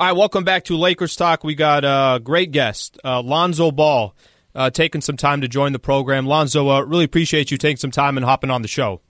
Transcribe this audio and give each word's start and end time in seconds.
All 0.00 0.06
right, 0.06 0.16
welcome 0.16 0.44
back 0.44 0.64
to 0.64 0.78
Lakers 0.78 1.14
Talk. 1.14 1.44
We 1.44 1.54
got 1.54 1.84
a 1.84 2.20
great 2.20 2.52
guest, 2.52 2.98
uh, 3.04 3.20
Lonzo 3.20 3.70
Ball, 3.70 4.14
uh, 4.54 4.70
taking 4.70 5.02
some 5.02 5.18
time 5.18 5.42
to 5.42 5.48
join 5.48 5.74
the 5.74 5.78
program. 5.78 6.24
Lonzo, 6.24 6.70
uh, 6.70 6.80
really 6.80 7.04
appreciate 7.04 7.50
you 7.50 7.58
taking 7.58 7.76
some 7.76 7.90
time 7.90 8.16
and 8.16 8.24
hopping 8.24 8.48
on 8.48 8.62
the 8.62 8.68
show. 8.68 9.02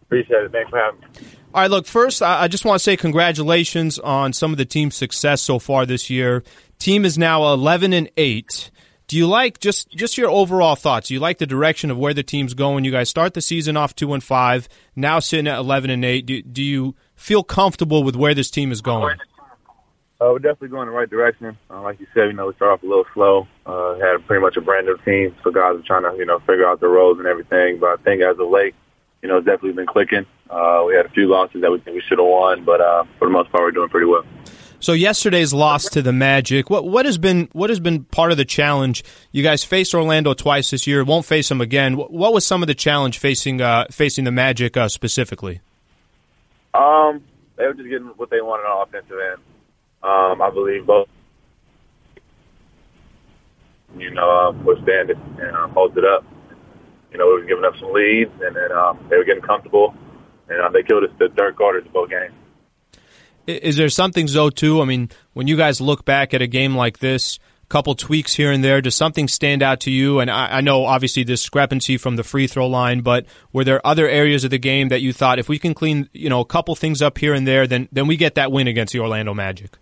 Appreciate 0.00 0.44
it. 0.44 0.50
Thanks 0.50 0.70
for 0.70 0.78
having 0.78 0.98
me. 0.98 1.06
All 1.52 1.60
right, 1.60 1.70
look, 1.70 1.84
first, 1.84 2.22
I 2.22 2.48
just 2.48 2.64
want 2.64 2.78
to 2.78 2.82
say 2.82 2.96
congratulations 2.96 3.98
on 3.98 4.32
some 4.32 4.50
of 4.50 4.56
the 4.56 4.64
team's 4.64 4.96
success 4.96 5.42
so 5.42 5.58
far 5.58 5.84
this 5.84 6.08
year. 6.08 6.42
Team 6.78 7.04
is 7.04 7.18
now 7.18 7.52
11 7.52 7.92
and 7.92 8.10
8. 8.16 8.70
Do 9.08 9.18
you 9.18 9.26
like 9.26 9.60
just 9.60 9.90
just 9.90 10.16
your 10.16 10.30
overall 10.30 10.74
thoughts? 10.74 11.08
Do 11.08 11.14
you 11.14 11.20
like 11.20 11.36
the 11.36 11.44
direction 11.44 11.90
of 11.90 11.98
where 11.98 12.14
the 12.14 12.22
team's 12.22 12.54
going? 12.54 12.86
You 12.86 12.92
guys 12.92 13.10
start 13.10 13.34
the 13.34 13.42
season 13.42 13.76
off 13.76 13.94
2 13.94 14.14
and 14.14 14.24
5, 14.24 14.70
now 14.96 15.18
sitting 15.18 15.48
at 15.48 15.58
11 15.58 15.90
and 15.90 16.02
8. 16.02 16.24
Do, 16.24 16.40
do 16.40 16.62
you 16.62 16.94
feel 17.14 17.44
comfortable 17.44 18.02
with 18.02 18.16
where 18.16 18.32
this 18.32 18.50
team 18.50 18.72
is 18.72 18.80
going? 18.80 19.18
Uh, 20.22 20.30
we're 20.30 20.38
definitely 20.38 20.68
going 20.68 20.86
the 20.86 20.92
right 20.92 21.10
direction. 21.10 21.58
Uh, 21.68 21.82
like 21.82 21.98
you 21.98 22.06
said, 22.14 22.26
you 22.26 22.32
know, 22.32 22.46
we 22.46 22.54
started 22.54 22.74
off 22.74 22.82
a 22.84 22.86
little 22.86 23.06
slow. 23.12 23.48
Uh, 23.66 23.94
had 23.98 24.24
pretty 24.28 24.40
much 24.40 24.56
a 24.56 24.60
brand 24.60 24.86
new 24.86 24.96
team, 25.04 25.34
so 25.42 25.50
guys 25.50 25.74
are 25.74 25.82
trying 25.84 26.04
to, 26.04 26.16
you 26.16 26.24
know, 26.24 26.38
figure 26.40 26.64
out 26.64 26.78
the 26.78 26.86
roles 26.86 27.18
and 27.18 27.26
everything. 27.26 27.80
But 27.80 27.98
I 27.98 28.02
think 28.04 28.22
as 28.22 28.38
of 28.38 28.48
late, 28.48 28.76
you 29.20 29.28
know, 29.28 29.38
it's 29.38 29.46
definitely 29.46 29.72
been 29.72 29.86
clicking. 29.86 30.24
Uh, 30.48 30.84
we 30.86 30.94
had 30.94 31.06
a 31.06 31.08
few 31.08 31.26
losses 31.26 31.62
that 31.62 31.72
we 31.72 31.80
think 31.80 31.96
we 31.96 32.02
should 32.08 32.20
have 32.20 32.28
won, 32.28 32.64
but 32.64 32.80
uh, 32.80 33.02
for 33.18 33.26
the 33.26 33.32
most 33.32 33.50
part, 33.50 33.64
we're 33.64 33.72
doing 33.72 33.88
pretty 33.88 34.06
well. 34.06 34.22
So 34.78 34.92
yesterday's 34.92 35.52
loss 35.52 35.88
to 35.90 36.02
the 36.02 36.12
Magic, 36.12 36.70
what 36.70 36.86
what 36.86 37.04
has 37.04 37.18
been 37.18 37.48
what 37.52 37.70
has 37.70 37.80
been 37.80 38.04
part 38.04 38.30
of 38.30 38.36
the 38.36 38.44
challenge? 38.44 39.02
You 39.32 39.42
guys 39.42 39.64
faced 39.64 39.92
Orlando 39.92 40.34
twice 40.34 40.70
this 40.70 40.86
year, 40.86 41.02
won't 41.02 41.26
face 41.26 41.48
them 41.48 41.60
again. 41.60 41.96
What, 41.96 42.12
what 42.12 42.32
was 42.32 42.46
some 42.46 42.62
of 42.62 42.68
the 42.68 42.76
challenge 42.76 43.18
facing 43.18 43.60
uh, 43.60 43.86
facing 43.90 44.24
the 44.24 44.32
Magic 44.32 44.76
uh, 44.76 44.86
specifically? 44.86 45.60
Um, 46.74 47.24
they 47.56 47.66
were 47.66 47.74
just 47.74 47.88
getting 47.88 48.06
what 48.16 48.30
they 48.30 48.40
wanted 48.40 48.64
on 48.64 48.86
offensive 48.86 49.18
end. 49.32 49.40
Um, 50.02 50.42
I 50.42 50.50
believe 50.50 50.84
both, 50.86 51.08
you 53.96 54.10
know, 54.10 54.30
um, 54.30 54.64
withstand 54.64 55.10
it 55.10 55.18
and 55.38 55.72
hold 55.72 55.96
it 55.96 56.04
up. 56.04 56.24
You 57.12 57.18
know, 57.18 57.26
we 57.26 57.32
were 57.34 57.44
giving 57.44 57.64
up 57.64 57.76
some 57.78 57.92
leads, 57.92 58.32
and 58.40 58.56
then 58.56 58.72
um, 58.72 58.98
they 59.08 59.16
were 59.16 59.24
getting 59.24 59.42
comfortable, 59.42 59.94
and 60.48 60.60
uh, 60.60 60.70
they 60.70 60.82
killed 60.82 61.04
us 61.04 61.10
the 61.18 61.28
third 61.28 61.56
quarters 61.56 61.86
of 61.86 61.92
both 61.92 62.10
games. 62.10 62.34
Is 63.46 63.76
there 63.76 63.88
something, 63.88 64.28
Zo, 64.28 64.50
too? 64.50 64.80
I 64.80 64.84
mean, 64.84 65.10
when 65.32 65.46
you 65.46 65.56
guys 65.56 65.80
look 65.80 66.04
back 66.04 66.32
at 66.32 66.42
a 66.42 66.46
game 66.46 66.74
like 66.76 67.00
this, 67.00 67.38
a 67.64 67.66
couple 67.66 67.94
tweaks 67.94 68.34
here 68.34 68.50
and 68.52 68.62
there, 68.62 68.80
does 68.80 68.94
something 68.94 69.28
stand 69.28 69.62
out 69.62 69.80
to 69.80 69.90
you? 69.90 70.20
And 70.20 70.30
I, 70.30 70.58
I 70.58 70.60
know, 70.62 70.84
obviously, 70.84 71.24
discrepancy 71.24 71.96
from 71.96 72.16
the 72.16 72.24
free 72.24 72.46
throw 72.46 72.66
line, 72.66 73.00
but 73.00 73.26
were 73.52 73.64
there 73.64 73.84
other 73.86 74.08
areas 74.08 74.44
of 74.44 74.50
the 74.50 74.58
game 74.58 74.88
that 74.88 75.00
you 75.00 75.12
thought, 75.12 75.38
if 75.38 75.48
we 75.48 75.58
can 75.58 75.74
clean, 75.74 76.08
you 76.12 76.30
know, 76.30 76.40
a 76.40 76.44
couple 76.46 76.74
things 76.76 77.02
up 77.02 77.18
here 77.18 77.34
and 77.34 77.46
there, 77.46 77.66
then 77.66 77.88
then 77.92 78.06
we 78.06 78.16
get 78.16 78.36
that 78.36 78.50
win 78.50 78.68
against 78.68 78.92
the 78.92 79.00
Orlando 79.00 79.34
Magic? 79.34 79.76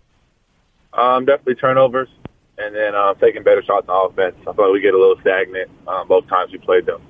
Um, 0.93 1.25
definitely 1.25 1.55
turnovers, 1.55 2.09
and 2.57 2.75
then 2.75 2.95
um, 2.95 3.15
taking 3.19 3.43
better 3.43 3.63
shots 3.63 3.87
on 3.87 4.11
offense. 4.11 4.35
I 4.41 4.51
thought 4.53 4.71
we 4.71 4.81
get 4.81 4.93
a 4.93 4.99
little 4.99 5.19
stagnant 5.21 5.69
um, 5.87 6.07
both 6.07 6.27
times 6.27 6.51
we 6.51 6.57
played 6.57 6.85
them. 6.85 7.01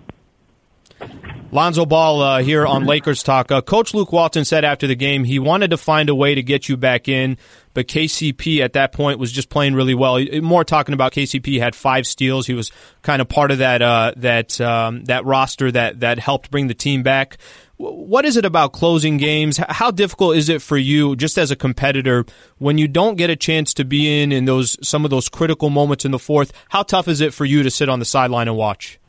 Lonzo 1.54 1.86
Ball 1.86 2.22
uh, 2.22 2.42
here 2.42 2.66
on 2.66 2.86
Lakers 2.86 3.24
Talk. 3.24 3.52
Uh, 3.52 3.62
Coach 3.62 3.94
Luke 3.94 4.14
Walton 4.14 4.46
said 4.46 4.64
after 4.64 4.88
the 4.88 4.96
game 4.96 5.26
he 5.26 5.38
wanted 5.38 5.72
to 5.72 5.78
find 5.78 6.08
a 6.08 6.16
way 6.16 6.34
to 6.34 6.42
get 6.42 6.70
you 6.70 6.78
back 6.78 7.10
in, 7.10 7.38
but 7.74 7.88
KCP 7.88 8.62
at 8.62 8.74
that 8.74 8.94
point 8.94 9.20
was 9.20 9.34
just 9.34 9.50
playing 9.50 9.74
really 9.74 9.94
well. 9.94 10.24
More 10.42 10.64
talking 10.64 10.94
about 10.94 11.12
KCP 11.12 11.60
had 11.60 11.76
five 11.76 12.08
steals. 12.08 12.48
He 12.48 12.54
was 12.54 12.72
kind 13.02 13.22
of 13.22 13.28
part 13.28 13.52
of 13.52 13.58
that 13.58 13.82
uh, 13.82 14.14
that 14.18 14.62
um, 14.62 15.04
that 15.06 15.26
roster 15.26 15.70
that 15.72 16.00
that 16.00 16.20
helped 16.20 16.52
bring 16.52 16.68
the 16.68 16.74
team 16.74 17.04
back. 17.04 17.38
What 17.82 18.26
is 18.26 18.38
it 18.38 18.46
about 18.46 18.74
closing 18.74 19.18
games? 19.18 19.58
How 19.58 19.90
difficult 19.90 20.36
is 20.36 20.50
it 20.50 20.62
for 20.62 20.78
you, 20.78 21.16
just 21.16 21.40
as 21.40 21.50
a 21.50 21.56
competitor, 21.56 22.26
when 22.60 22.78
you 22.78 22.88
don't 22.88 23.16
get 23.16 23.32
a 23.32 23.36
chance 23.36 23.74
to 23.74 23.84
be 23.84 24.22
in 24.22 24.32
in 24.32 24.46
those 24.46 24.78
some 24.88 25.04
of 25.04 25.10
those 25.10 25.28
critical 25.28 25.72
moments 25.72 26.06
in 26.06 26.12
the 26.12 26.20
fourth? 26.20 26.54
How 26.70 26.84
tough 26.84 27.08
is 27.08 27.22
it 27.22 27.34
for 27.34 27.44
you 27.44 27.64
to 27.64 27.72
sit 27.72 27.90
on 27.90 27.98
the 27.98 28.06
sideline 28.06 28.48
and 28.48 28.56
watch? 28.56 29.00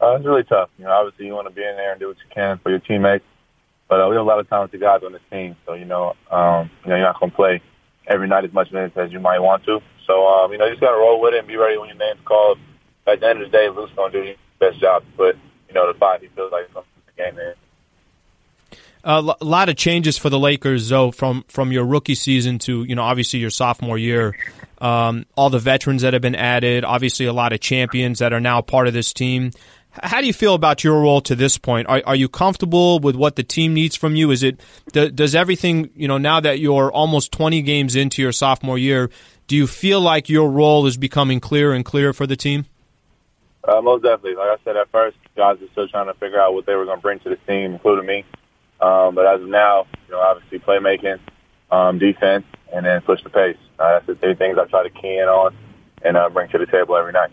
Uh, 0.00 0.16
it's 0.16 0.24
really 0.24 0.44
tough. 0.44 0.70
You 0.78 0.86
know, 0.86 0.90
obviously 0.90 1.26
you 1.26 1.34
want 1.34 1.48
to 1.48 1.54
be 1.54 1.60
in 1.62 1.76
there 1.76 1.90
and 1.90 2.00
do 2.00 2.08
what 2.08 2.16
you 2.16 2.30
can 2.34 2.58
for 2.62 2.70
your 2.70 2.78
teammates, 2.78 3.26
but 3.90 4.00
uh, 4.00 4.08
we 4.08 4.16
have 4.16 4.24
a 4.24 4.28
lot 4.28 4.40
of 4.40 4.48
talented 4.48 4.80
guys 4.80 5.02
on 5.04 5.12
this 5.12 5.20
team. 5.30 5.54
So 5.66 5.74
you 5.74 5.84
know, 5.84 6.16
um, 6.30 6.70
you 6.82 6.88
know, 6.88 6.96
you're 6.96 7.04
not 7.04 7.20
going 7.20 7.30
to 7.30 7.36
play 7.36 7.60
every 8.06 8.26
night 8.26 8.46
as 8.46 8.54
much 8.54 8.72
minutes 8.72 8.96
as 8.96 9.12
you 9.12 9.20
might 9.20 9.40
want 9.40 9.66
to. 9.66 9.80
So 10.06 10.26
um, 10.26 10.50
you 10.50 10.56
know, 10.56 10.64
you 10.64 10.72
just 10.72 10.80
got 10.80 10.92
to 10.92 10.96
roll 10.96 11.20
with 11.20 11.34
it 11.34 11.40
and 11.40 11.48
be 11.48 11.56
ready 11.56 11.76
when 11.76 11.90
your 11.90 11.98
name's 11.98 12.20
called. 12.24 12.58
At 13.06 13.20
the 13.20 13.28
end 13.28 13.42
of 13.42 13.52
the 13.52 13.56
day, 13.56 13.68
Luke's 13.68 13.92
going 13.94 14.12
to 14.12 14.22
do 14.22 14.28
his 14.28 14.36
best 14.58 14.80
job 14.80 15.04
to 15.04 15.10
put 15.12 15.36
you 15.68 15.74
know 15.74 15.92
the 15.92 16.18
he 16.22 16.28
feels 16.28 16.50
like 16.50 16.64
something 16.72 16.90
the 17.04 17.22
game 17.22 17.38
in. 17.38 17.52
A 19.08 19.22
lot 19.22 19.68
of 19.68 19.76
changes 19.76 20.18
for 20.18 20.30
the 20.30 20.38
Lakers, 20.38 20.88
though, 20.88 21.12
from 21.12 21.44
from 21.46 21.70
your 21.70 21.86
rookie 21.86 22.16
season 22.16 22.58
to 22.60 22.82
you 22.82 22.96
know 22.96 23.04
obviously 23.04 23.38
your 23.38 23.50
sophomore 23.50 23.96
year. 23.96 24.36
Um, 24.78 25.26
all 25.36 25.48
the 25.48 25.60
veterans 25.60 26.02
that 26.02 26.12
have 26.12 26.22
been 26.22 26.34
added, 26.34 26.84
obviously 26.84 27.24
a 27.26 27.32
lot 27.32 27.52
of 27.52 27.60
champions 27.60 28.18
that 28.18 28.32
are 28.32 28.40
now 28.40 28.62
part 28.62 28.88
of 28.88 28.94
this 28.94 29.12
team. 29.12 29.52
How 29.92 30.20
do 30.20 30.26
you 30.26 30.32
feel 30.32 30.54
about 30.54 30.82
your 30.82 31.00
role 31.00 31.20
to 31.20 31.36
this 31.36 31.56
point? 31.56 31.88
Are, 31.88 32.02
are 32.04 32.16
you 32.16 32.28
comfortable 32.28 32.98
with 32.98 33.14
what 33.14 33.36
the 33.36 33.44
team 33.44 33.74
needs 33.74 33.94
from 33.94 34.16
you? 34.16 34.32
Is 34.32 34.42
it 34.42 34.60
does 34.92 35.36
everything 35.36 35.90
you 35.94 36.08
know 36.08 36.18
now 36.18 36.40
that 36.40 36.58
you're 36.58 36.90
almost 36.90 37.30
20 37.30 37.62
games 37.62 37.94
into 37.94 38.22
your 38.22 38.32
sophomore 38.32 38.76
year? 38.76 39.08
Do 39.46 39.54
you 39.54 39.68
feel 39.68 40.00
like 40.00 40.28
your 40.28 40.50
role 40.50 40.84
is 40.86 40.96
becoming 40.96 41.38
clearer 41.38 41.74
and 41.74 41.84
clearer 41.84 42.12
for 42.12 42.26
the 42.26 42.36
team? 42.36 42.66
Uh, 43.62 43.80
most 43.80 44.02
definitely. 44.02 44.34
Like 44.34 44.58
I 44.58 44.64
said 44.64 44.76
at 44.76 44.90
first, 44.90 45.16
guys 45.36 45.62
are 45.62 45.68
still 45.70 45.86
trying 45.86 46.06
to 46.06 46.14
figure 46.14 46.40
out 46.40 46.54
what 46.54 46.66
they 46.66 46.74
were 46.74 46.86
going 46.86 46.98
to 46.98 47.02
bring 47.02 47.20
to 47.20 47.28
the 47.28 47.36
team, 47.46 47.72
including 47.72 48.06
me. 48.06 48.24
Um, 48.80 49.14
but 49.14 49.26
as 49.26 49.40
of 49.40 49.48
now, 49.48 49.86
you 50.06 50.14
know, 50.14 50.20
obviously 50.20 50.58
playmaking, 50.58 51.18
um, 51.70 51.98
defense, 51.98 52.44
and 52.72 52.84
then 52.84 53.00
push 53.02 53.22
the 53.22 53.30
pace. 53.30 53.56
Uh, 53.78 53.94
that's 53.94 54.06
the 54.06 54.14
three 54.16 54.34
things 54.34 54.58
I 54.58 54.64
try 54.66 54.82
to 54.82 54.90
key 54.90 55.18
in 55.18 55.28
on 55.28 55.56
and 56.02 56.16
uh, 56.16 56.28
bring 56.28 56.48
to 56.50 56.58
the 56.58 56.66
table 56.66 56.96
every 56.96 57.12
night 57.12 57.30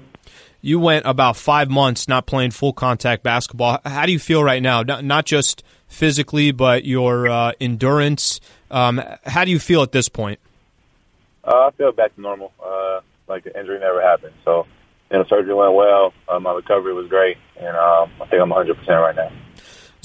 you 0.64 0.80
went 0.80 1.06
about 1.06 1.36
five 1.36 1.70
months 1.70 2.08
not 2.08 2.26
playing 2.26 2.52
full 2.52 2.72
contact 2.72 3.22
basketball. 3.22 3.80
How 3.86 4.06
do 4.06 4.14
you 4.14 4.18
feel 4.18 4.42
right 4.42 4.64
now? 4.64 4.82
Not 4.82 5.26
just 5.26 5.62
physically, 5.88 6.52
but 6.52 6.86
your 6.86 7.28
uh, 7.28 7.52
endurance. 7.60 8.40
Um, 8.72 9.04
how 9.26 9.44
do 9.44 9.52
you 9.52 9.60
feel 9.60 9.84
at 9.84 9.92
this 9.92 10.08
point? 10.08 10.40
Uh, 11.44 11.68
I 11.68 11.72
feel 11.72 11.92
back 11.92 12.16
to 12.16 12.22
normal. 12.22 12.54
Uh, 12.66 13.02
like 13.28 13.44
the 13.44 13.60
injury 13.60 13.78
never 13.80 14.02
happened. 14.02 14.34
So, 14.46 14.66
you 15.12 15.18
know, 15.18 15.26
surgery 15.26 15.54
went 15.54 15.74
well. 15.74 16.14
Uh, 16.30 16.40
my 16.40 16.54
recovery 16.54 16.94
was 16.94 17.10
great, 17.10 17.38
and 17.58 17.76
um, 17.76 18.10
I 18.22 18.26
think 18.28 18.42
I'm 18.42 18.50
100 18.50 18.78
percent 18.78 19.00
right 19.02 19.16
now. 19.16 19.32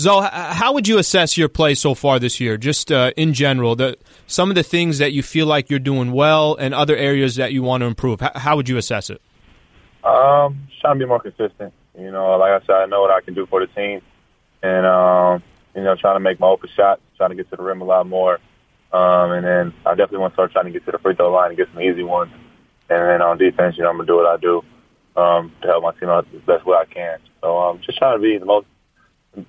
Zo, 0.00 0.20
how 0.20 0.75
would 0.75 0.86
you 0.86 0.98
assess 0.98 1.36
your 1.36 1.48
play 1.48 1.75
so 1.75 1.92
far 1.92 2.20
this 2.20 2.38
year, 2.38 2.56
just 2.56 2.92
uh, 2.92 3.10
in 3.16 3.34
general? 3.34 3.75
The, 3.75 3.98
some 4.28 4.48
of 4.48 4.54
the 4.54 4.62
things 4.62 4.98
that 4.98 5.12
you 5.12 5.25
feel 5.25 5.47
like 5.47 5.70
you're 5.70 5.81
doing 5.81 6.12
well, 6.12 6.54
and 6.54 6.72
other 6.72 6.97
areas 6.97 7.34
that 7.34 7.53
you 7.53 7.64
want 7.64 7.81
to 7.81 7.86
improve. 7.86 8.20
How, 8.20 8.31
how 8.36 8.56
would 8.56 8.69
you 8.69 8.76
assess 8.76 9.10
it? 9.10 9.20
Um, 10.04 10.69
trying 10.81 10.94
to 10.94 11.04
be 11.04 11.06
more 11.06 11.19
consistent. 11.19 11.75
You 11.98 12.12
know, 12.12 12.36
like 12.36 12.62
I 12.62 12.64
said, 12.64 12.76
I 12.76 12.86
know 12.86 13.00
what 13.00 13.10
I 13.10 13.20
can 13.22 13.34
do 13.34 13.47
for 13.47 13.59
the 13.59 13.66
team, 13.66 14.00
and 14.62 14.86
um, 14.86 15.42
you 15.75 15.82
know, 15.82 15.97
trying 15.97 16.15
to 16.15 16.20
make 16.20 16.38
my 16.38 16.47
open 16.47 16.70
shots, 16.76 17.00
trying 17.16 17.30
to 17.30 17.36
get 17.36 17.50
to 17.50 17.56
the 17.56 17.62
rim 17.65 17.80
a 17.80 17.84
lot 17.84 18.06
more, 18.06 18.38
um, 18.92 19.32
and 19.32 19.44
then 19.44 19.75
I 19.84 19.91
definitely 19.91 20.19
want 20.19 20.34
to 20.34 20.36
start 20.36 20.53
trying 20.53 20.66
to 20.66 20.70
get 20.70 20.84
to 20.86 20.92
the 20.92 20.98
free 20.98 21.16
throw 21.16 21.32
line 21.32 21.48
and 21.48 21.56
get 21.56 21.69
some 21.72 21.82
easy 21.82 22.04
ones. 22.04 22.32
And 22.88 23.03
then 23.03 23.20
on 23.20 23.36
defense, 23.36 23.76
you 23.76 23.82
know, 23.82 23.91
I'm 23.91 23.97
gonna 23.97 24.06
do 24.06 24.16
what 24.16 24.26
I 24.26 24.36
do 24.36 24.62
um, 25.20 25.53
to 25.62 25.66
help 25.66 25.82
my 25.82 25.92
team 25.92 26.09
out 26.09 26.30
the 26.32 26.38
best 26.38 26.65
way 26.65 26.76
I 26.76 26.84
can. 26.84 27.19
So 27.41 27.59
I'm 27.59 27.76
um, 27.76 27.82
just 27.84 27.98
trying 27.98 28.16
to 28.16 28.22
be 28.22 28.38
the 28.38 28.47
most. 28.47 28.66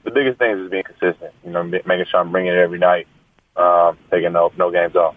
The 0.04 0.12
biggest 0.12 0.40
thing 0.40 0.58
is 0.58 0.70
being 0.70 0.84
consistent. 0.84 1.34
You 1.44 1.52
know, 1.52 1.64
making 1.64 2.06
sure 2.10 2.20
I'm 2.20 2.32
bringing 2.32 2.54
it 2.54 2.58
every 2.58 2.80
night, 2.80 3.08
um, 3.56 3.98
taking 4.12 4.34
no 4.34 4.52
no 4.58 4.72
games 4.72 4.96
off 4.96 5.16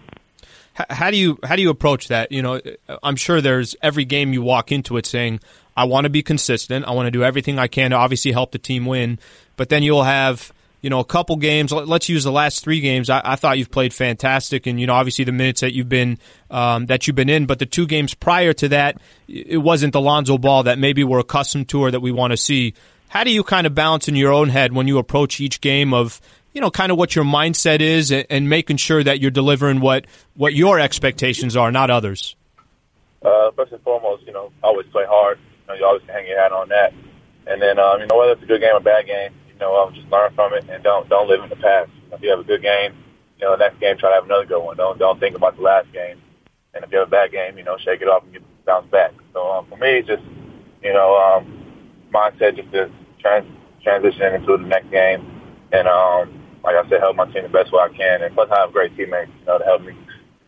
how 0.73 1.11
do 1.11 1.17
you 1.17 1.37
how 1.43 1.55
do 1.55 1.61
you 1.61 1.69
approach 1.69 2.07
that? 2.07 2.31
You 2.31 2.41
know, 2.41 2.59
I'm 3.03 3.15
sure 3.15 3.41
there's 3.41 3.75
every 3.81 4.05
game 4.05 4.33
you 4.33 4.41
walk 4.41 4.71
into 4.71 4.97
it 4.97 5.05
saying, 5.05 5.39
"I 5.77 5.85
want 5.85 6.05
to 6.05 6.09
be 6.09 6.23
consistent. 6.23 6.85
I 6.85 6.91
want 6.91 7.07
to 7.07 7.11
do 7.11 7.23
everything 7.23 7.59
I 7.59 7.67
can 7.67 7.91
to 7.91 7.97
obviously 7.97 8.31
help 8.31 8.51
the 8.51 8.57
team 8.57 8.85
win." 8.85 9.19
But 9.55 9.69
then 9.69 9.83
you'll 9.83 10.03
have 10.03 10.51
you 10.81 10.89
know 10.89 10.99
a 10.99 11.05
couple 11.05 11.35
games. 11.35 11.71
Let's 11.71 12.09
use 12.09 12.23
the 12.23 12.31
last 12.31 12.63
three 12.63 12.79
games. 12.79 13.09
I, 13.11 13.21
I 13.23 13.35
thought 13.35 13.59
you've 13.59 13.69
played 13.69 13.93
fantastic, 13.93 14.65
and 14.65 14.79
you 14.79 14.87
know 14.87 14.93
obviously 14.93 15.25
the 15.25 15.31
minutes 15.31 15.61
that 15.61 15.73
you've 15.73 15.89
been 15.89 16.17
um, 16.49 16.87
that 16.87 17.05
you've 17.05 17.15
been 17.15 17.29
in. 17.29 17.45
But 17.45 17.59
the 17.59 17.67
two 17.67 17.85
games 17.85 18.15
prior 18.15 18.53
to 18.53 18.69
that, 18.69 18.97
it 19.27 19.61
wasn't 19.61 19.93
the 19.93 20.01
Lonzo 20.01 20.39
Ball 20.39 20.63
that 20.63 20.79
maybe 20.79 21.03
we're 21.03 21.19
accustomed 21.19 21.69
to 21.69 21.81
or 21.81 21.91
that 21.91 21.99
we 21.99 22.11
want 22.11 22.31
to 22.31 22.37
see. 22.37 22.73
How 23.13 23.23
do 23.23 23.29
you 23.29 23.43
kind 23.43 23.67
of 23.67 23.75
balance 23.75 24.07
in 24.07 24.15
your 24.15 24.33
own 24.33 24.49
head 24.49 24.73
when 24.73 24.87
you 24.87 24.97
approach 24.97 25.39
each 25.39 25.61
game 25.61 25.93
of 25.93 26.19
you 26.51 26.61
know, 26.61 26.71
kind 26.71 26.91
of 26.91 26.97
what 26.97 27.15
your 27.15 27.23
mindset 27.25 27.79
is 27.79 28.11
and, 28.11 28.25
and 28.27 28.49
making 28.49 28.77
sure 28.77 29.03
that 29.03 29.19
you're 29.19 29.29
delivering 29.29 29.81
what, 29.81 30.05
what 30.33 30.55
your 30.55 30.79
expectations 30.79 31.55
are, 31.55 31.71
not 31.71 31.91
others? 31.91 32.35
Uh, 33.21 33.51
first 33.51 33.71
and 33.71 33.81
foremost, 33.83 34.23
you 34.25 34.33
know, 34.33 34.51
always 34.63 34.87
play 34.87 35.05
hard. 35.07 35.37
You, 35.37 35.67
know, 35.67 35.73
you 35.75 35.85
always 35.85 36.01
hang 36.07 36.27
your 36.27 36.41
hat 36.41 36.51
on 36.51 36.69
that. 36.69 36.91
And 37.45 37.61
then, 37.61 37.77
um, 37.77 38.01
you 38.01 38.07
know, 38.07 38.17
whether 38.17 38.31
it's 38.31 38.41
a 38.41 38.47
good 38.47 38.61
game 38.61 38.73
or 38.73 38.77
a 38.77 38.81
bad 38.81 39.05
game, 39.05 39.31
you 39.47 39.59
know, 39.59 39.75
um, 39.75 39.93
just 39.93 40.07
learn 40.07 40.33
from 40.33 40.55
it 40.55 40.67
and 40.67 40.83
don't 40.83 41.07
don't 41.07 41.27
live 41.27 41.43
in 41.43 41.49
the 41.49 41.55
past. 41.55 41.91
If 42.11 42.21
you 42.23 42.31
have 42.31 42.39
a 42.39 42.43
good 42.43 42.63
game, 42.63 42.93
you 43.37 43.45
know, 43.45 43.51
the 43.51 43.57
next 43.57 43.79
game 43.79 43.95
try 43.97 44.09
to 44.09 44.15
have 44.15 44.25
another 44.25 44.45
good 44.45 44.63
one. 44.63 44.75
Don't 44.75 44.97
don't 44.97 45.19
think 45.19 45.35
about 45.35 45.55
the 45.55 45.61
last 45.61 45.91
game. 45.93 46.19
And 46.73 46.83
if 46.83 46.91
you 46.91 46.97
have 46.97 47.09
a 47.09 47.11
bad 47.11 47.31
game, 47.31 47.59
you 47.59 47.63
know, 47.63 47.77
shake 47.77 48.01
it 48.01 48.07
off 48.07 48.23
and 48.23 48.33
get 48.33 48.65
bounce 48.65 48.89
back. 48.89 49.11
So 49.33 49.51
um, 49.51 49.67
for 49.67 49.77
me, 49.77 50.01
just 50.01 50.23
you 50.81 50.93
know, 50.93 51.15
um, 51.15 51.63
mindset 52.13 52.55
just 52.55 52.71
to 52.71 52.89
trans- 53.23 53.47
transition 53.81 54.35
into 54.35 54.57
the 54.57 54.67
next 54.67 54.91
game 54.91 55.33
and 55.73 55.87
um, 55.87 56.43
like 56.63 56.75
I 56.75 56.87
said, 56.87 57.01
help 57.01 57.17
my 57.17 57.25
team 57.25 57.43
the 57.43 57.49
best 57.49 57.73
way 57.73 57.81
I 57.81 57.89
can. 57.89 58.21
And 58.21 58.33
plus, 58.33 58.49
I 58.51 58.61
have 58.61 58.71
great 58.71 58.95
teammates, 58.95 59.31
you 59.39 59.45
know, 59.45 59.57
to 59.57 59.65
help 59.65 59.81
me 59.81 59.97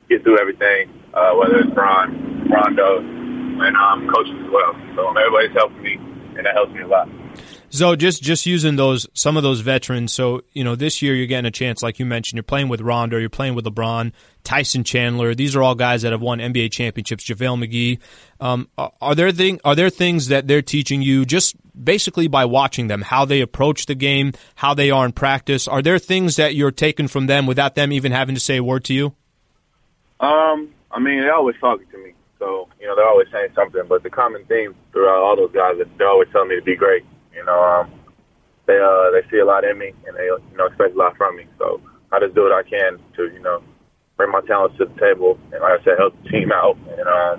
get 0.08 0.24
through 0.24 0.40
everything, 0.40 0.90
uh, 1.14 1.34
whether 1.34 1.58
it's 1.58 1.76
Ron, 1.76 2.48
Rondo, 2.50 3.00
and 3.00 3.76
um, 3.76 4.08
coaches 4.08 4.36
as 4.46 4.52
well. 4.52 4.74
So 4.96 5.10
everybody's 5.10 5.54
helping 5.54 5.82
me, 5.82 5.96
and 6.38 6.46
that 6.46 6.54
helps 6.54 6.72
me 6.74 6.82
a 6.82 6.88
lot. 6.88 7.10
So 7.70 7.96
just 7.98 8.22
just 8.24 8.46
using 8.46 8.78
those 8.78 9.08
some 9.14 9.36
of 9.36 9.44
those 9.44 9.60
veterans. 9.60 10.14
So 10.14 10.44
you 10.54 10.64
know 10.64 10.76
this 10.76 11.02
year 11.02 11.16
you're 11.16 11.28
getting 11.28 11.48
a 11.48 11.52
chance, 11.52 11.84
like 11.84 12.00
you 12.00 12.06
mentioned, 12.06 12.38
you're 12.38 12.44
playing 12.44 12.70
with 12.70 12.80
Rondo, 12.80 13.18
you're 13.18 13.30
playing 13.30 13.56
with 13.56 13.66
LeBron, 13.66 14.14
Tyson 14.46 14.86
Chandler. 14.86 15.36
These 15.36 15.56
are 15.56 15.64
all 15.64 15.76
guys 15.76 16.04
that 16.04 16.14
have 16.14 16.22
won 16.22 16.40
NBA 16.40 16.72
championships. 16.72 17.26
JaVale 17.26 17.66
McGee. 17.66 18.00
Um, 18.40 18.70
are 18.78 19.16
there 19.16 19.32
thing 19.32 19.60
are 19.66 19.76
there 19.76 19.90
things 19.90 20.28
that 20.30 20.48
they're 20.48 20.62
teaching 20.62 21.02
you 21.02 21.26
just 21.26 21.58
basically 21.84 22.28
by 22.28 22.46
watching 22.46 22.88
them, 22.88 23.02
how 23.02 23.26
they 23.26 23.42
approach 23.42 23.86
the 23.86 23.96
game, 23.96 24.34
how 24.56 24.74
they 24.74 24.92
are 24.92 25.06
in 25.06 25.12
practice? 25.12 25.68
Are 25.68 25.82
there 25.82 26.00
things 26.00 26.36
that 26.38 26.56
you're 26.56 26.72
taking 26.72 27.08
from 27.08 27.28
them 27.28 27.46
without 27.46 27.76
them 27.76 27.92
even 27.92 28.12
having 28.12 28.36
to 28.36 28.42
say 28.42 28.58
a 28.58 28.64
word 28.64 28.84
to 28.86 28.94
you? 28.94 29.16
Um, 30.20 30.74
I 30.92 31.00
mean, 31.00 31.20
they're 31.22 31.36
always 31.36 31.58
talking 31.60 31.88
to 31.92 31.98
me, 31.98 32.14
so 32.40 32.70
you 32.80 32.88
know 32.88 32.96
they're 32.96 33.08
always 33.08 33.28
saying 33.32 33.50
something. 33.54 33.84
But 33.88 34.04
the 34.04 34.10
common 34.10 34.46
theme 34.46 34.74
throughout 34.92 35.22
all 35.22 35.36
those 35.36 35.52
guys 35.52 35.76
is 35.78 35.88
they're 35.98 36.08
always 36.08 36.30
telling 36.32 36.50
me 36.50 36.56
to 36.56 36.62
be 36.62 36.76
great. 36.76 37.04
You 37.34 37.44
know, 37.44 37.62
um, 37.62 37.92
they 38.66 38.80
uh, 38.80 39.12
they 39.12 39.28
see 39.30 39.40
a 39.40 39.46
lot 39.46 39.66
in 39.66 39.78
me, 39.78 39.92
and 40.08 40.16
they 40.16 40.26
you 40.26 40.58
know 40.58 40.68
expect 40.68 40.96
a 40.96 40.98
lot 40.98 41.18
from 41.18 41.36
me. 41.36 41.46
So 41.58 41.82
I 42.12 42.20
just 42.20 42.34
do 42.34 42.44
what 42.44 42.54
I 42.54 42.64
can 42.64 42.98
to 43.18 43.24
you 43.34 43.42
know 43.42 43.62
bring 44.16 44.32
my 44.32 44.42
talents 44.48 44.78
to 44.78 44.86
the 44.86 45.00
table, 45.00 45.38
and 45.52 45.62
like 45.62 45.82
I 45.82 45.84
said, 45.84 45.98
help 45.98 46.16
the 46.24 46.30
team 46.30 46.52
out, 46.54 46.78
and 46.88 47.08
uh, 47.08 47.36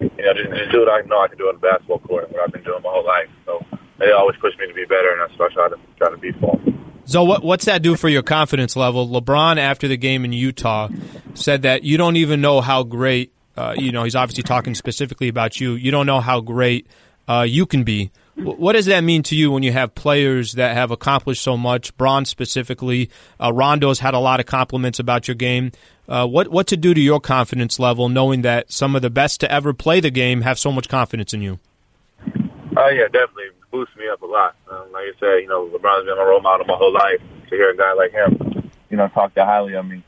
you 0.00 0.24
know 0.24 0.32
just, 0.32 0.50
just 0.56 0.72
do 0.72 0.80
what 0.80 0.88
I 0.88 1.06
know 1.06 1.20
I 1.20 1.28
can 1.28 1.36
do 1.36 1.48
on 1.48 1.56
the 1.56 1.60
basketball 1.60 1.98
court, 2.00 2.32
what 2.32 2.40
I've 2.40 2.52
been 2.52 2.64
doing 2.64 2.82
my 2.82 2.90
whole 2.90 3.04
life. 3.04 3.28
They 3.98 4.12
always 4.12 4.36
push 4.40 4.52
me 4.58 4.66
to 4.66 4.74
be 4.74 4.84
better, 4.84 5.10
and 5.12 5.20
that's 5.22 5.38
what 5.38 5.50
I 5.52 5.54
try 5.54 5.68
to 5.68 5.76
try 5.96 6.10
to 6.10 6.16
be 6.18 6.32
for. 6.32 6.58
So 7.06 7.22
what, 7.22 7.44
what's 7.44 7.66
that 7.66 7.82
do 7.82 7.96
for 7.96 8.08
your 8.08 8.22
confidence 8.22 8.74
level? 8.74 9.08
LeBron, 9.08 9.58
after 9.58 9.86
the 9.86 9.96
game 9.96 10.24
in 10.24 10.32
Utah, 10.32 10.88
said 11.34 11.62
that 11.62 11.84
you 11.84 11.96
don't 11.96 12.16
even 12.16 12.40
know 12.40 12.60
how 12.60 12.82
great. 12.82 13.32
Uh, 13.56 13.74
you 13.76 13.92
know, 13.92 14.02
he's 14.04 14.16
obviously 14.16 14.42
talking 14.42 14.74
specifically 14.74 15.28
about 15.28 15.60
you. 15.60 15.74
You 15.74 15.90
don't 15.90 16.04
know 16.04 16.20
how 16.20 16.40
great 16.40 16.86
uh, 17.28 17.46
you 17.48 17.64
can 17.64 17.84
be. 17.84 18.10
What 18.34 18.74
does 18.74 18.84
that 18.86 19.02
mean 19.02 19.22
to 19.24 19.36
you 19.36 19.50
when 19.50 19.62
you 19.62 19.72
have 19.72 19.94
players 19.94 20.52
that 20.52 20.74
have 20.74 20.90
accomplished 20.90 21.42
so 21.42 21.56
much? 21.56 21.96
Bron 21.96 22.26
specifically, 22.26 23.08
uh, 23.40 23.50
Rondo's 23.50 24.00
had 24.00 24.12
a 24.12 24.18
lot 24.18 24.40
of 24.40 24.46
compliments 24.46 24.98
about 24.98 25.26
your 25.26 25.36
game. 25.36 25.72
Uh, 26.06 26.26
what 26.26 26.48
what 26.48 26.66
to 26.66 26.76
do 26.76 26.92
to 26.92 27.00
your 27.00 27.18
confidence 27.18 27.78
level, 27.78 28.10
knowing 28.10 28.42
that 28.42 28.70
some 28.70 28.94
of 28.94 29.00
the 29.00 29.08
best 29.08 29.40
to 29.40 29.50
ever 29.50 29.72
play 29.72 30.00
the 30.00 30.10
game 30.10 30.42
have 30.42 30.58
so 30.58 30.70
much 30.70 30.86
confidence 30.88 31.32
in 31.32 31.40
you? 31.40 31.58
Oh 32.76 32.82
uh, 32.82 32.88
yeah, 32.90 33.04
definitely 33.04 33.55
boosts 33.70 33.96
me 33.96 34.04
up 34.12 34.22
a 34.22 34.26
lot. 34.26 34.54
Um, 34.70 34.92
like 34.92 35.04
I 35.04 35.18
said, 35.20 35.42
you 35.42 35.48
know, 35.48 35.66
LeBron's 35.66 36.06
been 36.06 36.16
my 36.16 36.24
role 36.24 36.40
model 36.40 36.66
my 36.66 36.76
whole 36.76 36.92
life. 36.92 37.20
To 37.48 37.54
hear 37.54 37.70
a 37.70 37.76
guy 37.76 37.92
like 37.92 38.10
him, 38.10 38.70
you 38.90 38.96
know, 38.96 39.06
talk 39.08 39.34
that 39.34 39.46
highly 39.46 39.74
of 39.74 39.86
me, 39.86 40.02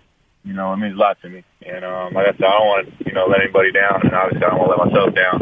you 0.44 0.54
know, 0.54 0.72
it 0.72 0.78
means 0.78 0.94
a 0.94 0.98
lot 0.98 1.20
to 1.22 1.28
me. 1.28 1.44
And 1.62 1.84
um, 1.84 2.12
like 2.12 2.26
I 2.26 2.32
said, 2.32 2.50
I 2.50 2.58
don't 2.58 2.66
want 2.66 2.98
to, 2.98 3.04
you 3.06 3.12
know, 3.12 3.26
let 3.26 3.42
anybody 3.42 3.70
down, 3.70 4.02
and 4.02 4.12
obviously 4.12 4.44
I 4.44 4.50
don't 4.50 4.58
want 4.58 4.74
to 4.74 4.82
let 4.82 4.90
myself 4.90 5.14
down. 5.14 5.36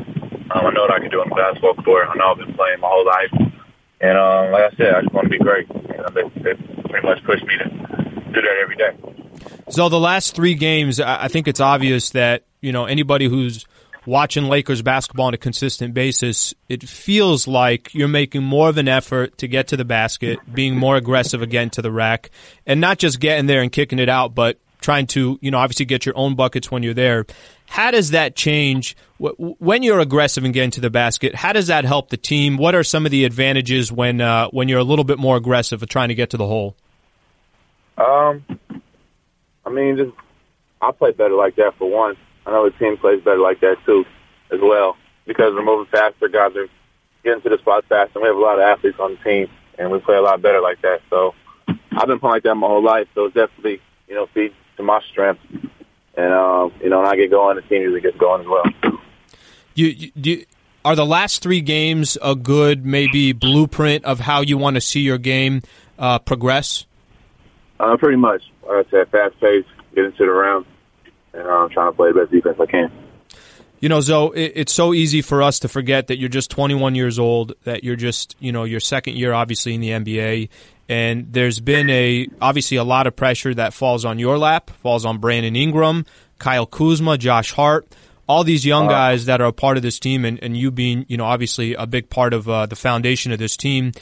Um, 0.52 0.66
I 0.66 0.70
know 0.72 0.82
what 0.82 0.92
I 0.92 1.00
can 1.00 1.10
do 1.10 1.20
on 1.20 1.28
the 1.28 1.34
basketball 1.34 1.74
court. 1.82 2.08
I 2.08 2.14
know 2.18 2.32
I've 2.32 2.38
been 2.38 2.54
playing 2.54 2.80
my 2.80 2.88
whole 2.88 3.06
life. 3.06 3.32
And 4.00 4.18
um, 4.18 4.52
like 4.52 4.72
I 4.72 4.76
said, 4.76 4.94
I 4.94 5.00
just 5.00 5.14
want 5.14 5.24
to 5.24 5.30
be 5.30 5.38
great. 5.38 5.66
You 5.68 5.96
know, 5.96 6.10
they, 6.12 6.22
they 6.40 6.54
pretty 6.88 7.06
much 7.06 7.24
push 7.24 7.40
me 7.42 7.56
to 7.56 7.68
do 8.32 8.40
that 8.42 8.56
every 8.60 8.76
day. 8.76 8.92
So 9.70 9.88
the 9.88 9.98
last 9.98 10.36
three 10.36 10.54
games, 10.54 11.00
I 11.00 11.28
think 11.28 11.48
it's 11.48 11.60
obvious 11.60 12.10
that 12.10 12.44
you 12.60 12.72
know 12.72 12.84
anybody 12.84 13.26
who's 13.26 13.66
watching 14.06 14.44
Lakers 14.44 14.82
basketball 14.82 15.26
on 15.26 15.34
a 15.34 15.38
consistent 15.38 15.94
basis, 15.94 16.54
it 16.68 16.88
feels 16.88 17.46
like 17.46 17.94
you're 17.94 18.08
making 18.08 18.42
more 18.42 18.68
of 18.68 18.78
an 18.78 18.88
effort 18.88 19.38
to 19.38 19.48
get 19.48 19.68
to 19.68 19.76
the 19.76 19.84
basket, 19.84 20.38
being 20.52 20.76
more 20.76 20.96
aggressive 20.96 21.42
again 21.42 21.70
to 21.70 21.82
the 21.82 21.90
rack, 21.90 22.30
and 22.66 22.80
not 22.80 22.98
just 22.98 23.20
getting 23.20 23.46
there 23.46 23.62
and 23.62 23.72
kicking 23.72 23.98
it 23.98 24.08
out, 24.08 24.34
but 24.34 24.58
trying 24.80 25.06
to, 25.08 25.38
you 25.42 25.50
know, 25.50 25.58
obviously 25.58 25.84
get 25.86 26.06
your 26.06 26.16
own 26.16 26.34
buckets 26.34 26.70
when 26.70 26.82
you're 26.82 26.94
there. 26.94 27.26
How 27.66 27.90
does 27.90 28.10
that 28.10 28.36
change 28.36 28.96
when 29.18 29.82
you're 29.82 29.98
aggressive 29.98 30.44
and 30.44 30.54
getting 30.54 30.70
to 30.72 30.80
the 30.80 30.90
basket? 30.90 31.34
How 31.34 31.52
does 31.52 31.66
that 31.66 31.84
help 31.84 32.10
the 32.10 32.16
team? 32.16 32.56
What 32.56 32.74
are 32.74 32.84
some 32.84 33.04
of 33.04 33.10
the 33.10 33.24
advantages 33.24 33.90
when 33.90 34.20
uh, 34.20 34.48
when 34.50 34.68
you're 34.68 34.78
a 34.78 34.84
little 34.84 35.04
bit 35.04 35.18
more 35.18 35.36
aggressive 35.36 35.82
at 35.82 35.90
trying 35.90 36.08
to 36.08 36.14
get 36.14 36.30
to 36.30 36.36
the 36.36 36.46
hole? 36.46 36.76
Um, 37.98 38.44
I 39.64 39.70
mean, 39.70 39.96
just 39.96 40.12
I 40.80 40.92
play 40.92 41.10
better 41.10 41.34
like 41.34 41.56
that 41.56 41.74
for 41.78 41.90
one. 41.90 42.16
I 42.46 42.52
know 42.52 42.70
the 42.70 42.78
team 42.78 42.96
plays 42.96 43.22
better 43.22 43.38
like 43.38 43.60
that 43.60 43.76
too, 43.84 44.04
as 44.52 44.60
well, 44.62 44.96
because 45.26 45.52
we're 45.52 45.64
moving 45.64 45.90
faster. 45.90 46.28
Guys 46.28 46.54
are 46.54 46.68
getting 47.24 47.42
to 47.42 47.48
the 47.48 47.58
spot 47.58 47.84
faster. 47.88 48.20
We 48.20 48.28
have 48.28 48.36
a 48.36 48.40
lot 48.40 48.58
of 48.58 48.62
athletes 48.62 48.98
on 49.00 49.16
the 49.16 49.30
team, 49.30 49.50
and 49.78 49.90
we 49.90 49.98
play 49.98 50.16
a 50.16 50.22
lot 50.22 50.40
better 50.40 50.60
like 50.60 50.80
that. 50.82 51.00
So 51.10 51.34
I've 51.68 52.06
been 52.06 52.20
playing 52.20 52.34
like 52.34 52.42
that 52.44 52.54
my 52.54 52.68
whole 52.68 52.84
life. 52.84 53.08
So 53.14 53.24
it's 53.24 53.34
definitely, 53.34 53.80
you 54.08 54.14
know, 54.14 54.26
feeds 54.32 54.54
to 54.76 54.84
my 54.84 55.00
strength. 55.10 55.40
And 56.16 56.32
um, 56.32 56.72
you 56.80 56.88
know, 56.88 57.00
when 57.00 57.08
I 57.08 57.16
get 57.16 57.30
going, 57.30 57.56
the 57.56 57.62
team 57.62 57.82
usually 57.82 58.00
gets 58.00 58.16
going 58.16 58.42
as 58.42 58.46
well. 58.46 58.64
You, 59.74 59.86
you, 59.86 60.12
you 60.14 60.44
are 60.84 60.94
the 60.94 61.04
last 61.04 61.42
three 61.42 61.60
games 61.60 62.16
a 62.22 62.36
good 62.36 62.86
maybe 62.86 63.32
blueprint 63.32 64.04
of 64.04 64.20
how 64.20 64.40
you 64.40 64.56
want 64.56 64.76
to 64.76 64.80
see 64.80 65.00
your 65.00 65.18
game 65.18 65.62
uh, 65.98 66.20
progress? 66.20 66.86
Uh, 67.80 67.96
pretty 67.96 68.16
much. 68.16 68.42
Like 68.66 68.86
I 68.86 68.90
said, 68.90 69.08
fast 69.10 69.38
pace, 69.40 69.64
get 69.94 70.04
into 70.04 70.24
the 70.24 70.30
round 70.30 70.64
and 71.36 71.48
I'm 71.48 71.70
trying 71.70 71.90
to 71.90 71.96
play 71.96 72.12
the 72.12 72.20
best 72.20 72.32
defense 72.32 72.56
I 72.60 72.66
can. 72.66 72.90
You 73.78 73.90
know, 73.90 74.00
Zo, 74.00 74.32
it's 74.34 74.72
so 74.72 74.94
easy 74.94 75.20
for 75.20 75.42
us 75.42 75.58
to 75.60 75.68
forget 75.68 76.06
that 76.06 76.18
you're 76.18 76.30
just 76.30 76.50
21 76.50 76.94
years 76.94 77.18
old, 77.18 77.52
that 77.64 77.84
you're 77.84 77.96
just, 77.96 78.34
you 78.40 78.50
know, 78.50 78.64
your 78.64 78.80
second 78.80 79.16
year, 79.16 79.34
obviously, 79.34 79.74
in 79.74 79.80
the 79.82 79.90
NBA. 79.90 80.48
And 80.88 81.30
there's 81.30 81.60
been 81.60 81.90
a, 81.90 82.26
obviously, 82.40 82.78
a 82.78 82.84
lot 82.84 83.06
of 83.06 83.14
pressure 83.16 83.52
that 83.54 83.74
falls 83.74 84.06
on 84.06 84.18
your 84.18 84.38
lap, 84.38 84.70
falls 84.70 85.04
on 85.04 85.18
Brandon 85.18 85.54
Ingram, 85.54 86.06
Kyle 86.38 86.64
Kuzma, 86.64 87.18
Josh 87.18 87.52
Hart, 87.52 87.86
all 88.26 88.44
these 88.44 88.64
young 88.64 88.88
guys 88.88 89.26
that 89.26 89.40
are 89.42 89.48
a 89.48 89.52
part 89.52 89.76
of 89.76 89.82
this 89.82 89.98
team, 89.98 90.24
and, 90.24 90.42
and 90.42 90.56
you 90.56 90.70
being, 90.70 91.04
you 91.08 91.16
know, 91.16 91.24
obviously 91.24 91.74
a 91.74 91.86
big 91.86 92.08
part 92.08 92.32
of 92.32 92.48
uh, 92.48 92.66
the 92.66 92.76
foundation 92.76 93.30
of 93.30 93.38
this 93.38 93.56
team. 93.56 93.92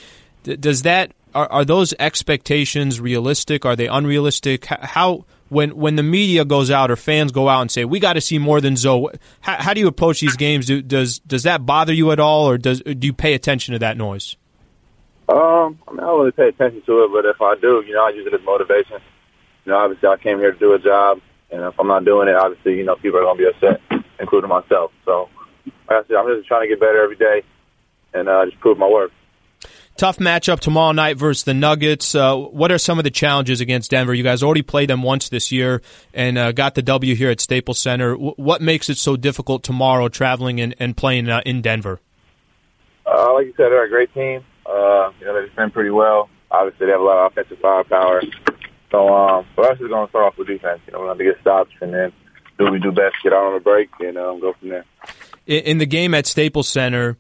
does 0.44 0.82
that, 0.82 1.12
are, 1.34 1.50
are 1.50 1.64
those 1.64 1.94
expectations 1.98 3.00
realistic? 3.00 3.64
Are 3.66 3.75
they 3.75 3.88
unrealistic? 3.88 4.66
How, 4.66 5.25
when 5.49 5.76
when 5.76 5.96
the 5.96 6.02
media 6.02 6.44
goes 6.44 6.70
out 6.70 6.91
or 6.91 6.96
fans 6.96 7.32
go 7.32 7.49
out 7.49 7.61
and 7.61 7.70
say 7.70 7.85
we 7.85 8.00
got 8.00 8.14
to 8.14 8.20
see 8.20 8.38
more 8.38 8.61
than 8.61 8.76
Zo, 8.76 9.11
how, 9.41 9.62
how, 9.62 9.75
do 9.75 9.81
you 9.81 9.87
approach 9.87 10.20
these 10.20 10.37
games? 10.37 10.67
Do, 10.67 10.82
does 10.82 11.19
does 11.20 11.43
that 11.44 11.67
bother 11.67 11.93
you 11.93 12.11
at 12.12 12.20
all, 12.20 12.49
or 12.49 12.58
does 12.58 12.81
do 12.81 13.06
you 13.06 13.12
pay 13.12 13.35
attention 13.35 13.73
to 13.73 13.79
that 13.81 13.96
noise? 13.96 14.37
Um, 15.29 15.79
I 15.88 15.93
mean, 15.93 16.00
I 16.00 16.06
don't 16.06 16.20
really 16.20 16.32
pay 16.32 16.49
attention 16.49 16.82
to 16.82 17.05
it, 17.05 17.11
but 17.12 17.25
if 17.25 17.41
I 17.41 17.55
do, 17.61 17.82
you 17.87 17.94
know, 17.94 18.05
I 18.05 18.11
use 18.11 18.26
it 18.26 18.35
as 18.35 18.44
motivation. 18.44 18.99
You 19.64 19.73
know, 19.73 19.79
obviously, 19.79 20.08
I 20.08 20.17
came 20.17 20.38
here 20.38 20.52
to 20.52 20.58
do 20.58 20.75
a 20.75 20.79
job, 20.79 21.20
and 21.50 21.62
if 21.62 21.79
I'm 21.79 21.88
not 21.88 22.05
doing 22.05 22.29
it, 22.29 22.35
obviously, 22.35 22.76
you 22.76 22.85
know, 22.85 22.96
people 22.96 23.20
are 23.20 23.23
going 23.23 23.38
to 23.38 23.44
be 23.44 23.49
upset, 23.49 23.81
including 24.20 24.50
myself. 24.50 24.93
So, 25.06 25.31
like 25.89 26.05
I 26.05 26.08
said, 26.08 26.17
I'm 26.17 26.27
just 26.36 26.46
trying 26.46 26.63
to 26.63 26.69
get 26.69 26.81
better 26.81 27.03
every 27.03 27.17
day 27.17 27.43
and 28.13 28.29
uh, 28.29 28.44
just 28.46 28.60
prove 28.60 28.79
my 28.79 28.89
worth. 28.89 29.13
Tough 29.96 30.19
matchup 30.19 30.58
tomorrow 30.58 30.91
night 30.91 31.17
versus 31.17 31.44
the 31.44 31.55
Nuggets. 31.55 32.17
Uh, 32.17 32.34
what 32.36 32.72
are 32.72 32.79
some 32.79 32.98
of 32.98 33.05
the 33.05 33.13
challenges 33.13 33.60
against 33.60 33.93
Denver? 33.93 34.13
You 34.13 34.24
guys 34.24 34.43
already 34.43 34.63
played 34.63 34.91
them 34.91 35.05
once 35.05 35.29
this 35.29 35.53
year 35.53 35.82
and 36.13 36.36
uh, 36.36 36.51
got 36.51 36.74
the 36.74 36.82
W 36.82 37.15
here 37.15 37.31
at 37.31 37.41
Staples 37.41 37.79
Center. 37.79 38.15
W- 38.15 38.34
what 38.36 38.60
makes 38.60 38.91
it 38.91 38.98
so 38.98 39.17
difficult 39.17 39.63
tomorrow 39.63 40.08
traveling 40.08 40.60
and, 40.60 40.74
and 40.81 40.96
playing 40.96 41.29
uh, 41.29 41.43
in 41.46 41.63
Denver? 41.63 42.01
Uh, 43.06 43.34
like 43.34 43.46
you 43.46 43.53
said, 43.56 43.67
they're 43.69 43.84
a 43.84 43.89
great 43.89 44.13
team. 44.13 44.44
Uh, 44.67 45.13
you 45.20 45.27
know, 45.27 45.41
they 45.41 45.46
defend 45.48 45.72
pretty 45.72 45.91
well. 45.91 46.29
Obviously, 46.51 46.86
they 46.86 46.93
have 46.93 47.01
a 47.01 47.05
lot 47.05 47.27
of 47.27 47.32
offensive 47.32 47.58
firepower. 47.60 48.22
So, 48.91 49.08
um, 49.15 49.46
for 49.55 49.65
us, 49.65 49.79
it's 49.81 49.89
going 49.89 50.06
to 50.06 50.10
start 50.10 50.24
off 50.24 50.39
with 50.39 50.48
defense. 50.48 50.81
You 50.86 50.94
know, 50.94 51.03
we 51.03 51.08
have 51.08 51.19
to 51.19 51.24
get 51.24 51.41
stops 51.41 51.70
and 51.81 51.94
then 51.94 52.13
do 52.58 52.65
what 52.65 52.72
we 52.72 52.81
do 52.81 52.91
best, 52.91 53.15
get 53.22 53.32
out 53.32 53.46
on 53.46 53.55
the 53.55 53.60
break, 53.60 53.91
and 54.01 54.19
um, 54.19 54.41
go 54.41 54.55
from 54.58 54.70
there. 54.70 54.84
In 55.46 55.79
the 55.79 55.86
game 55.86 56.15
at 56.15 56.27
Staples 56.27 56.69
Center, 56.69 57.17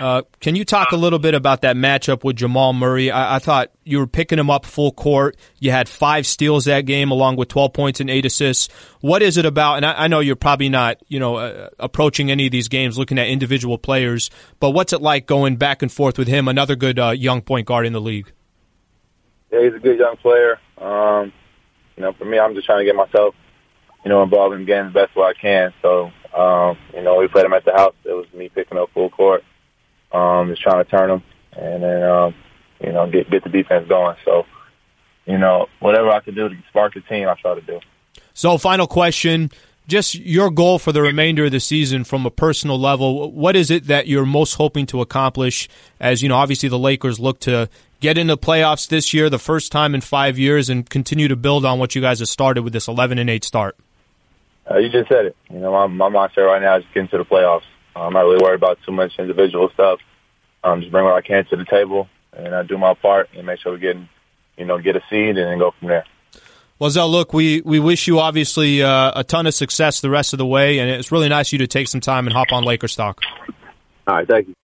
uh, 0.00 0.22
can 0.40 0.56
you 0.56 0.64
talk 0.64 0.92
a 0.92 0.96
little 0.96 1.18
bit 1.18 1.34
about 1.34 1.62
that 1.62 1.76
matchup 1.76 2.24
with 2.24 2.36
Jamal 2.36 2.72
Murray? 2.72 3.10
I, 3.10 3.36
I, 3.36 3.38
thought 3.38 3.70
you 3.84 3.98
were 3.98 4.06
picking 4.06 4.38
him 4.38 4.50
up 4.50 4.66
full 4.66 4.90
court. 4.90 5.36
You 5.60 5.70
had 5.70 5.88
five 5.88 6.26
steals 6.26 6.64
that 6.64 6.82
game, 6.82 7.10
along 7.10 7.36
with 7.36 7.48
12 7.48 7.72
points 7.72 8.00
and 8.00 8.10
eight 8.10 8.26
assists. 8.26 8.72
What 9.00 9.22
is 9.22 9.36
it 9.36 9.46
about? 9.46 9.76
And 9.76 9.86
I, 9.86 10.04
I 10.04 10.08
know 10.08 10.20
you're 10.20 10.36
probably 10.36 10.68
not, 10.68 10.98
you 11.08 11.20
know, 11.20 11.36
uh, 11.36 11.68
approaching 11.78 12.30
any 12.30 12.46
of 12.46 12.52
these 12.52 12.68
games 12.68 12.98
looking 12.98 13.18
at 13.18 13.28
individual 13.28 13.78
players, 13.78 14.30
but 14.58 14.70
what's 14.70 14.92
it 14.92 15.00
like 15.00 15.26
going 15.26 15.56
back 15.56 15.82
and 15.82 15.92
forth 15.92 16.18
with 16.18 16.28
him, 16.28 16.48
another 16.48 16.74
good 16.74 16.98
uh, 16.98 17.10
young 17.10 17.40
point 17.40 17.66
guard 17.66 17.86
in 17.86 17.92
the 17.92 18.00
league? 18.00 18.32
Yeah, 19.52 19.62
he's 19.62 19.74
a 19.74 19.78
good 19.78 19.98
young 19.98 20.16
player. 20.16 20.58
Um, 20.78 21.32
you 21.96 22.02
know, 22.02 22.12
for 22.14 22.24
me, 22.24 22.38
I'm 22.38 22.54
just 22.54 22.66
trying 22.66 22.80
to 22.80 22.84
get 22.84 22.96
myself, 22.96 23.36
you 24.04 24.08
know, 24.08 24.24
involved 24.24 24.56
in 24.56 24.64
game 24.64 24.86
the 24.86 24.92
best 24.92 25.14
way 25.14 25.26
I 25.26 25.34
can. 25.40 25.72
So, 25.80 26.10
um, 26.36 26.76
you 26.92 27.02
know, 27.02 27.16
we 27.16 27.28
played 27.28 27.44
him 27.44 27.52
at 27.52 27.64
the 27.64 27.72
house. 27.72 27.94
It 28.04 28.12
was 28.12 28.26
me 28.34 28.48
picking 28.48 28.76
up 28.76 28.90
full 28.92 29.10
court 29.10 29.44
um, 30.14 30.48
just 30.48 30.62
trying 30.62 30.82
to 30.84 30.90
turn 30.90 31.08
them 31.08 31.22
and 31.56 31.82
then 31.82 32.02
um, 32.02 32.34
you 32.80 32.92
know 32.92 33.10
get 33.10 33.30
get 33.30 33.44
the 33.44 33.50
defense 33.50 33.88
going. 33.88 34.16
So 34.24 34.44
you 35.26 35.38
know 35.38 35.66
whatever 35.80 36.10
I 36.10 36.20
can 36.20 36.34
do 36.34 36.48
to 36.48 36.56
spark 36.68 36.94
the 36.94 37.00
team, 37.00 37.28
I 37.28 37.34
try 37.34 37.54
to 37.54 37.60
do. 37.60 37.80
So 38.32 38.58
final 38.58 38.86
question. 38.86 39.50
Just 39.86 40.14
your 40.14 40.50
goal 40.50 40.78
for 40.78 40.92
the 40.92 41.02
remainder 41.02 41.44
of 41.44 41.52
the 41.52 41.60
season 41.60 42.04
from 42.04 42.24
a 42.24 42.30
personal 42.30 42.80
level. 42.80 43.30
What 43.30 43.54
is 43.54 43.70
it 43.70 43.88
that 43.88 44.06
you're 44.06 44.24
most 44.24 44.54
hoping 44.54 44.86
to 44.86 45.02
accomplish? 45.02 45.68
As 46.00 46.22
you 46.22 46.30
know, 46.30 46.36
obviously 46.36 46.70
the 46.70 46.78
Lakers 46.78 47.20
look 47.20 47.38
to 47.40 47.68
get 48.00 48.16
into 48.16 48.38
playoffs 48.38 48.88
this 48.88 49.12
year, 49.12 49.28
the 49.28 49.38
first 49.38 49.72
time 49.72 49.94
in 49.94 50.00
five 50.00 50.38
years, 50.38 50.70
and 50.70 50.88
continue 50.88 51.28
to 51.28 51.36
build 51.36 51.66
on 51.66 51.78
what 51.78 51.94
you 51.94 52.00
guys 52.00 52.20
have 52.20 52.30
started 52.30 52.62
with 52.62 52.72
this 52.72 52.88
11 52.88 53.18
and 53.18 53.28
8 53.28 53.44
start. 53.44 53.76
Uh, 54.70 54.78
you 54.78 54.88
just 54.88 55.10
said 55.10 55.26
it. 55.26 55.36
You 55.50 55.58
know, 55.58 55.70
my, 55.70 56.08
my 56.08 56.08
mindset 56.08 56.46
right 56.46 56.62
now 56.62 56.78
is 56.78 56.84
getting 56.94 57.10
to 57.10 57.18
the 57.18 57.24
playoffs. 57.26 57.64
I'm 57.96 58.12
not 58.12 58.20
really 58.20 58.42
worried 58.42 58.56
about 58.56 58.78
too 58.84 58.92
much 58.92 59.12
individual 59.18 59.70
stuff. 59.74 60.00
Um, 60.62 60.80
just 60.80 60.90
bring 60.90 61.04
what 61.04 61.14
I 61.14 61.20
can 61.20 61.44
to 61.46 61.56
the 61.56 61.64
table 61.64 62.08
and 62.36 62.54
I 62.54 62.62
do 62.62 62.78
my 62.78 62.94
part 62.94 63.30
and 63.36 63.46
make 63.46 63.60
sure 63.60 63.72
we 63.72 63.78
get, 63.78 63.96
you 64.56 64.64
know, 64.64 64.78
get 64.78 64.96
a 64.96 65.02
seed 65.10 65.36
and 65.36 65.50
then 65.50 65.58
go 65.58 65.72
from 65.78 65.88
there. 65.88 66.04
Well, 66.78 66.90
Zell, 66.90 67.08
look, 67.08 67.32
we, 67.32 67.60
we 67.60 67.78
wish 67.78 68.08
you 68.08 68.18
obviously 68.18 68.82
uh, 68.82 69.12
a 69.14 69.22
ton 69.22 69.46
of 69.46 69.54
success 69.54 70.00
the 70.00 70.10
rest 70.10 70.32
of 70.32 70.38
the 70.38 70.46
way, 70.46 70.80
and 70.80 70.90
it's 70.90 71.12
really 71.12 71.28
nice 71.28 71.48
of 71.48 71.52
you 71.52 71.58
to 71.58 71.66
take 71.68 71.86
some 71.86 72.00
time 72.00 72.26
and 72.26 72.34
hop 72.34 72.48
on 72.52 72.64
Lakers 72.64 72.96
Talk. 72.96 73.20
All 74.06 74.16
right, 74.16 74.26
thank 74.26 74.48
you. 74.48 74.54